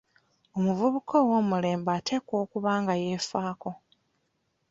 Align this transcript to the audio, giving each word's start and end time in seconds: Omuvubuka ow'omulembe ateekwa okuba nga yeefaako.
Omuvubuka 0.57 1.15
ow'omulembe 1.23 1.89
ateekwa 1.97 2.35
okuba 2.43 2.71
nga 2.81 2.93
yeefaako. 3.01 3.71